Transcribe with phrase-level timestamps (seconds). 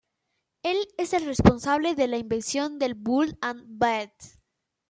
[0.63, 4.31] Él es el responsable de la invención del ""Build and Battle"".